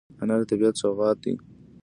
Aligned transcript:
انار 0.21 0.39
د 0.41 0.43
طبیعت 0.51 0.75
سوغات 0.81 1.17
دی. 1.23 1.33